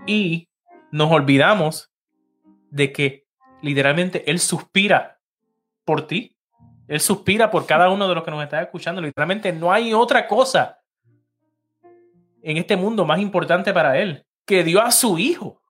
[0.07, 0.49] Y
[0.91, 1.93] nos olvidamos
[2.71, 3.27] de que
[3.61, 5.21] literalmente Él suspira
[5.85, 6.35] por ti.
[6.89, 9.03] Él suspira por cada uno de los que nos está escuchando.
[9.03, 10.79] Literalmente no hay otra cosa
[12.41, 15.61] en este mundo más importante para Él que dio a su Hijo.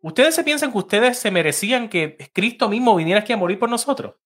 [0.00, 3.68] ¿Ustedes se piensan que ustedes se merecían que Cristo mismo viniera aquí a morir por
[3.68, 4.21] nosotros?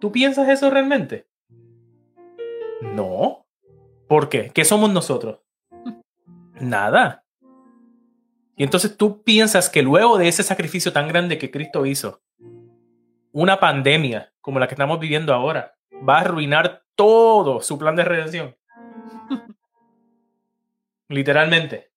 [0.00, 1.28] ¿Tú piensas eso realmente?
[2.80, 3.46] No.
[4.08, 4.50] ¿Por qué?
[4.52, 5.40] ¿Qué somos nosotros?
[6.60, 7.24] Nada.
[8.56, 12.22] Y entonces tú piensas que luego de ese sacrificio tan grande que Cristo hizo,
[13.32, 18.04] una pandemia como la que estamos viviendo ahora va a arruinar todo su plan de
[18.04, 18.56] redención.
[21.08, 21.90] Literalmente.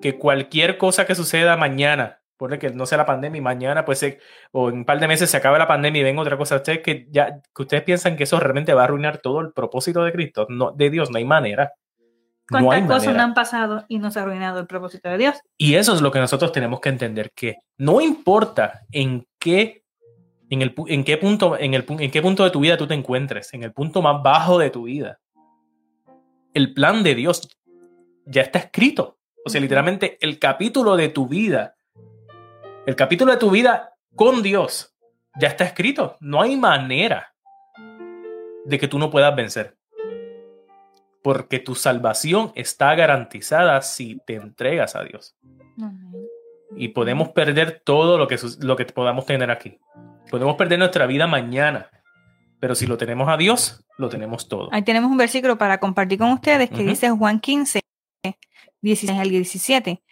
[0.00, 4.04] Que cualquier cosa que suceda mañana Pone que no sea la pandemia y mañana, pues,
[4.52, 6.56] o en un par de meses se acabe la pandemia y venga otra cosa.
[6.56, 10.02] Ustedes que ya, que ustedes piensan que eso realmente va a arruinar todo el propósito
[10.02, 10.46] de Cristo.
[10.48, 11.72] No, de Dios, no hay manera.
[12.48, 15.36] ¿Cuántas cosas no han pasado y no se ha arruinado el propósito de Dios?
[15.56, 19.84] Y eso es lo que nosotros tenemos que entender, que no importa en qué,
[20.50, 22.94] en el, en qué punto, en el, en qué punto de tu vida tú te
[22.94, 25.18] encuentres, en el punto más bajo de tu vida,
[26.52, 27.48] el plan de Dios
[28.26, 29.18] ya está escrito.
[29.44, 31.73] O sea, literalmente el capítulo de tu vida
[32.86, 34.94] el capítulo de tu vida con Dios
[35.40, 36.16] ya está escrito.
[36.20, 37.34] No hay manera
[38.64, 39.76] de que tú no puedas vencer.
[41.22, 45.36] Porque tu salvación está garantizada si te entregas a Dios.
[46.76, 49.78] Y podemos perder todo lo que, lo que podamos tener aquí.
[50.30, 51.88] Podemos perder nuestra vida mañana.
[52.60, 54.68] Pero si lo tenemos a Dios, lo tenemos todo.
[54.72, 57.80] Ahí tenemos un versículo para compartir con ustedes que dice Juan 15,
[58.82, 60.02] 16 al 17.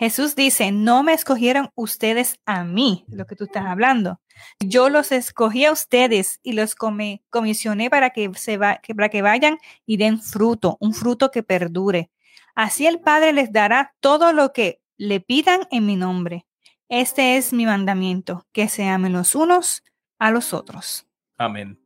[0.00, 4.18] Jesús dice, no me escogieron ustedes a mí, lo que tú estás hablando.
[4.58, 9.98] Yo los escogí a ustedes y los comisioné para que, se para que vayan y
[9.98, 12.10] den fruto, un fruto que perdure.
[12.54, 16.46] Así el Padre les dará todo lo que le pidan en mi nombre.
[16.88, 19.84] Este es mi mandamiento, que se amen los unos
[20.18, 21.06] a los otros.
[21.36, 21.78] Amén.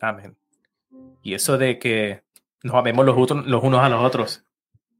[0.00, 0.36] Amén.
[1.20, 2.22] Y eso de que
[2.62, 3.16] nos amemos los
[3.64, 4.44] unos a los otros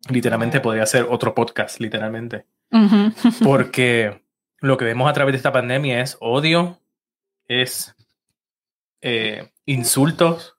[0.09, 2.47] literalmente podría ser otro podcast, literalmente.
[3.45, 4.23] Porque
[4.59, 6.79] lo que vemos a través de esta pandemia es odio,
[7.49, 7.95] es
[9.01, 10.57] eh, insultos,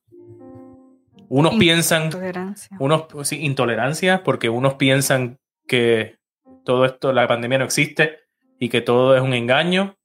[1.30, 2.10] Unos piensan,
[2.80, 6.18] unos sí, intolerancia, porque unos piensan que
[6.66, 8.20] todo esto, la pandemia no existe
[8.60, 9.96] y que todo es un engaño,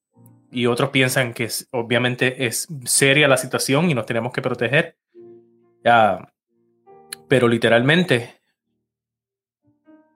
[0.51, 4.97] y otros piensan que obviamente es seria la situación y nos tenemos que proteger.
[7.29, 8.41] Pero literalmente,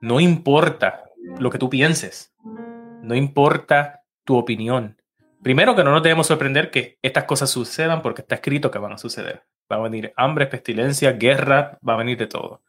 [0.01, 1.05] no importa
[1.39, 2.33] lo que tú pienses,
[3.01, 4.97] no importa tu opinión.
[5.41, 8.93] Primero que no nos debemos sorprender que estas cosas sucedan porque está escrito que van
[8.93, 9.43] a suceder.
[9.71, 12.61] Va a venir hambre, pestilencia, guerra, va a venir de todo.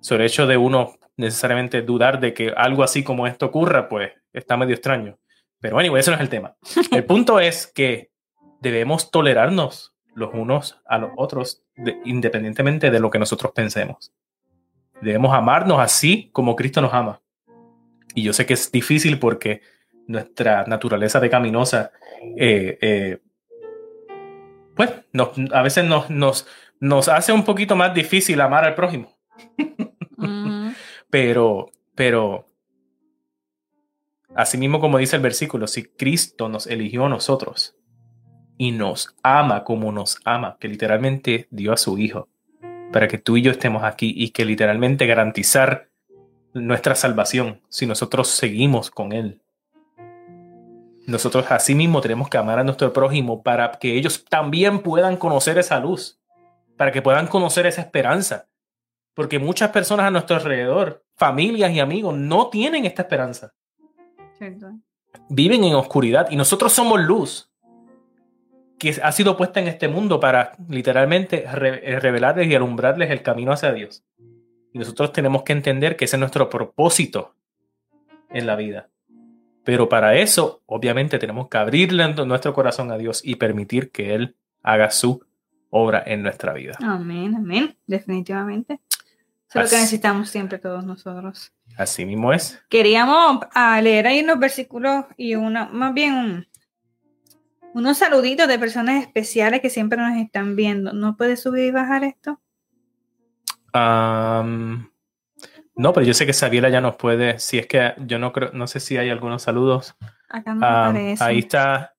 [0.00, 4.12] Sobre el hecho de uno necesariamente dudar de que algo así como esto ocurra, pues
[4.32, 5.18] está medio extraño.
[5.60, 6.56] Pero anyway, eso no es el tema.
[6.92, 8.10] El punto es que
[8.60, 11.62] debemos tolerarnos los unos a los otros
[12.04, 14.12] independientemente de lo que nosotros pensemos.
[15.00, 17.20] Debemos amarnos así como Cristo nos ama.
[18.14, 19.62] Y yo sé que es difícil porque
[20.06, 21.92] nuestra naturaleza pecaminosa,
[22.36, 23.18] eh, eh,
[24.74, 24.90] pues
[25.52, 26.46] a veces nos, nos,
[26.80, 29.16] nos hace un poquito más difícil amar al prójimo.
[31.10, 32.46] pero, pero,
[34.34, 37.76] asimismo como dice el versículo, si Cristo nos eligió a nosotros
[38.56, 42.28] y nos ama como nos ama, que literalmente dio a su Hijo,
[42.92, 45.88] para que tú y yo estemos aquí y que literalmente garantizar
[46.54, 49.40] nuestra salvación si nosotros seguimos con Él.
[51.06, 55.80] Nosotros asimismo tenemos que amar a nuestro prójimo para que ellos también puedan conocer esa
[55.80, 56.18] luz,
[56.76, 58.46] para que puedan conocer esa esperanza.
[59.14, 63.54] Porque muchas personas a nuestro alrededor, familias y amigos, no tienen esta esperanza.
[65.30, 67.47] Viven en oscuridad y nosotros somos luz
[68.78, 73.52] que ha sido puesta en este mundo para literalmente eh, revelarles y alumbrarles el camino
[73.52, 74.04] hacia Dios.
[74.72, 77.34] Y nosotros tenemos que entender que ese es nuestro propósito
[78.30, 78.88] en la vida.
[79.64, 84.36] Pero para eso, obviamente, tenemos que abrirle nuestro corazón a Dios y permitir que Él
[84.62, 85.22] haga su
[85.70, 86.76] obra en nuestra vida.
[86.80, 88.80] Amén, amén, definitivamente.
[89.48, 91.52] Eso es lo que necesitamos siempre todos nosotros.
[91.76, 92.60] Así mismo es.
[92.68, 96.47] Queríamos ah, leer ahí unos versículos y una, más bien
[97.78, 100.92] unos saluditos de personas especiales que siempre nos están viendo.
[100.92, 102.40] ¿No puedes subir y bajar esto?
[103.72, 104.90] no,
[105.92, 107.38] pero yo sé que Sabiela ya nos puede.
[107.38, 109.94] Si es que yo no creo, no sé si hay algunos saludos.
[110.28, 111.22] Acá no aparece.
[111.22, 111.94] Ahí está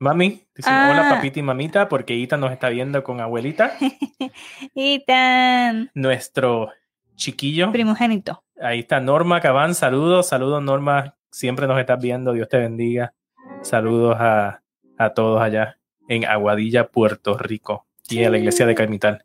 [0.00, 1.14] Mami, dice hola ah.
[1.14, 3.74] papita y mamita, porque Itan nos está viendo con abuelita.
[4.74, 5.92] Itan.
[5.94, 6.72] Nuestro
[7.14, 7.70] chiquillo.
[7.70, 8.42] Primogénito.
[8.60, 13.14] Ahí está Norma Cabán, saludos, saludos Norma, siempre nos estás viendo, Dios te bendiga.
[13.62, 14.60] Saludos a,
[14.98, 15.78] a todos allá
[16.08, 19.24] en Aguadilla, Puerto Rico, y en la iglesia de Caimital.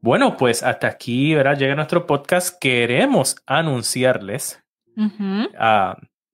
[0.00, 1.58] bueno, pues hasta aquí ¿verdad?
[1.58, 2.58] llega nuestro podcast.
[2.60, 4.62] Queremos anunciarles.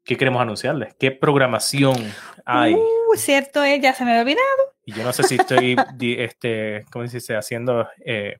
[0.04, 0.94] ¿Qué queremos anunciarles?
[1.00, 1.96] ¿Qué programación
[2.44, 2.74] hay?
[2.74, 4.76] Uh, cierto, eh, ya se me había olvidado.
[4.84, 7.34] Y yo no sé si estoy, este, ¿cómo se dice?
[7.34, 8.36] Haciendo eh,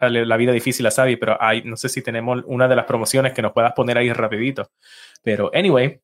[0.00, 3.32] la vida difícil a Sabi, pero hay, no sé si tenemos una de las promociones
[3.32, 4.70] que nos puedas poner ahí rapidito.
[5.22, 6.00] Pero, anyway,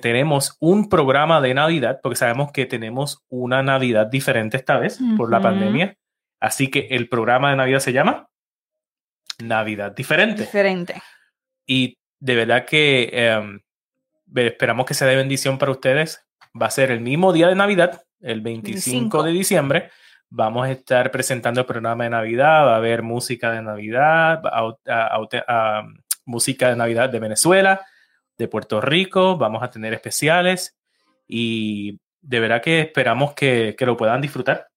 [0.00, 5.30] tenemos un programa de Navidad, porque sabemos que tenemos una Navidad diferente esta vez por
[5.30, 5.96] la pandemia.
[6.40, 8.28] Así que el programa de Navidad se llama
[9.38, 10.42] Navidad Diferente.
[10.42, 11.02] Diferente.
[11.66, 13.60] Y de verdad que em,
[14.34, 16.24] esperamos que sea de bendición para ustedes.
[16.60, 19.90] Va a ser el mismo día de Navidad, el 25, de diciembre.
[20.30, 24.42] Vamos a estar presentando el programa de Navidad, va a haber música de Navidad,
[26.24, 27.80] música de Navidad de Venezuela,
[28.38, 30.78] de Puerto Rico, vamos a tener especiales
[31.26, 34.68] y de verdad que esperamos que, lo puedan disfrutar.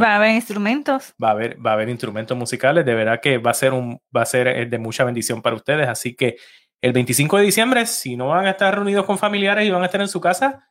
[0.00, 1.14] Va a haber instrumentos.
[1.22, 4.00] Va a haber, va a haber instrumentos musicales, de verdad que va a ser un,
[4.14, 5.86] va a ser eh, de mucha bendición para ustedes.
[5.86, 6.36] Así que
[6.80, 9.86] el 25 de diciembre, si no van a estar reunidos con familiares y van a
[9.86, 10.68] estar en su casa,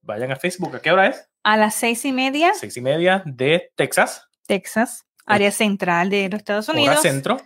[0.00, 0.76] vayan a Facebook.
[0.76, 1.28] ¿A qué hora es?
[1.42, 2.52] A las seis y media.
[2.54, 4.28] Seis y media de Texas.
[4.46, 6.98] Texas, área central de los Estados Unidos.
[6.98, 7.38] Hora centro.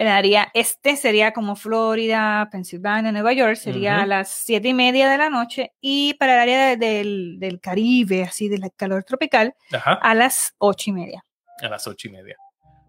[0.00, 5.10] El área este sería como Florida, Pensilvania, Nueva York, sería a las siete y media
[5.10, 5.74] de la noche.
[5.78, 11.26] Y para el área del, Caribe, así del calor tropical, a las ocho y media.
[11.60, 12.34] A las ocho y media.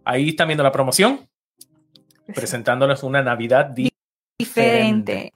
[0.06, 1.30] Ahí están viendo la promoción,
[2.34, 3.76] presentándoles una Navidad
[4.40, 5.34] diferente.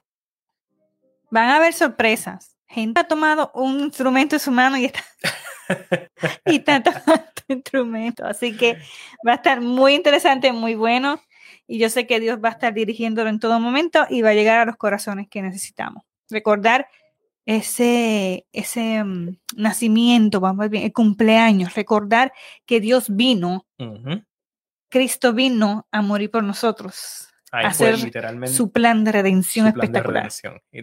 [1.30, 2.56] Van a haber sorpresas.
[2.66, 5.04] Gente ha tomado un instrumento en su mano y está,
[6.46, 8.24] y está tomando instrumento.
[8.24, 8.78] Así que
[9.28, 11.20] va a estar muy interesante, muy bueno
[11.66, 14.34] y yo sé que Dios va a estar dirigiéndolo en todo momento y va a
[14.34, 16.04] llegar a los corazones que necesitamos.
[16.30, 16.88] Recordar
[17.44, 22.32] ese, ese mm, nacimiento, vamos bien, el cumpleaños, recordar
[22.66, 23.66] que Dios vino,
[24.88, 27.28] Cristo vino a morir por nosotros.
[27.52, 27.96] Hacer
[28.48, 30.30] su plan de redención espectacular.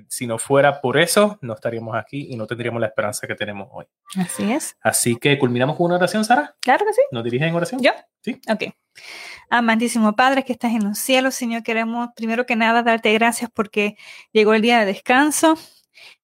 [0.07, 3.67] Si no fuera por eso, no estaríamos aquí y no tendríamos la esperanza que tenemos
[3.71, 3.85] hoy.
[4.15, 4.77] Así es.
[4.81, 6.55] Así que culminamos con una oración, Sara.
[6.61, 7.01] Claro que sí.
[7.11, 7.81] ¿Nos diriges en oración?
[7.81, 7.91] ¿Yo?
[8.21, 8.39] Sí.
[8.49, 8.73] Ok.
[9.49, 13.97] Amantísimo Padre que estás en los cielos, Señor, queremos primero que nada darte gracias porque
[14.31, 15.57] llegó el día de descanso,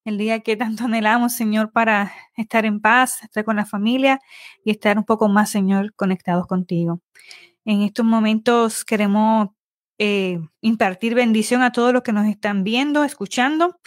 [0.04, 4.20] el día que tanto anhelamos, Señor, para estar en paz, estar con la familia
[4.64, 7.00] y estar un poco más, Señor, conectados contigo.
[7.64, 9.50] En estos momentos queremos
[10.02, 13.78] eh, impartir bendición a todos los que nos están viendo, escuchando.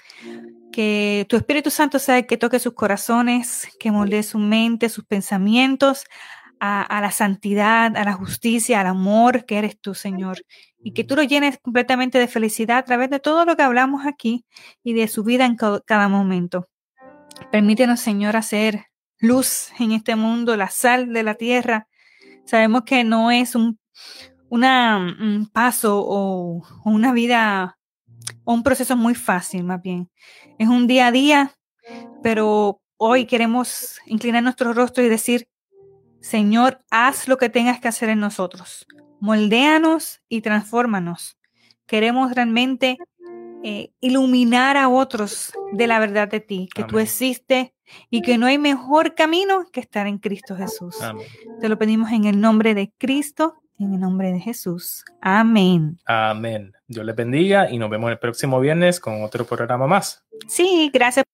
[0.72, 6.06] Que tu Espíritu Santo sea que toque sus corazones, que molde su mente, sus pensamientos
[6.60, 10.38] a, la santidad, a la justicia, al amor que eres tú, Señor.
[10.84, 14.06] Y que tú lo llenes completamente de felicidad a través de todo lo que hablamos
[14.06, 14.46] aquí
[14.84, 16.70] y de su vida en cada momento.
[17.52, 18.86] Permítenos, Señor, hacer
[19.18, 21.88] luz en este mundo, la sal de la tierra.
[22.46, 23.80] Sabemos que no es un,
[24.54, 27.80] un paso o, una vida
[28.44, 30.10] o un proceso muy fácil, más bien.
[30.60, 31.56] Es un día a día,
[32.22, 35.48] pero hoy queremos inclinar nuestro rostro y decir,
[36.22, 38.86] Señor, haz lo que tengas que hacer en nosotros.
[39.20, 41.38] Moldéanos y transfórmanos.
[41.86, 42.98] Queremos realmente
[43.64, 47.72] eh, iluminar a otros de la verdad de ti, que tú existes
[48.10, 50.98] y que no hay mejor camino que estar en Cristo Jesús.
[51.60, 55.04] Te lo pedimos en el nombre de Cristo, en el nombre de Jesús.
[55.22, 56.00] Amén.
[56.06, 56.74] Amén.
[56.88, 60.24] Dios les bendiga y nos vemos el próximo viernes con otro programa más.
[60.48, 61.26] Sí, gracias.